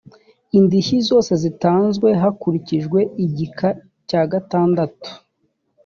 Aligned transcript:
indishyi 0.57 0.97
zose 1.09 1.31
zitanzwe 1.43 2.07
hakurikijwe 2.21 2.99
igika 3.25 3.67
cya 4.09 4.21
gatandatu 4.31 5.09